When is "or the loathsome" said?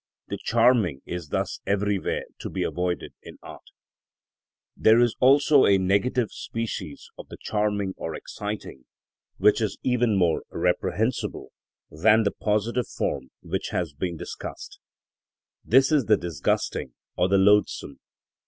17.15-17.99